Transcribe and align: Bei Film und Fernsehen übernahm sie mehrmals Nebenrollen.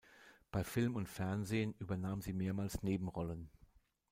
Bei 0.49 0.63
Film 0.63 0.95
und 0.95 1.07
Fernsehen 1.09 1.75
übernahm 1.77 2.21
sie 2.23 2.33
mehrmals 2.33 2.81
Nebenrollen. 2.81 3.51